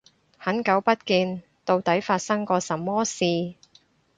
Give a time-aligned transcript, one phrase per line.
[0.39, 3.53] 很久不見，到底發生過什麼事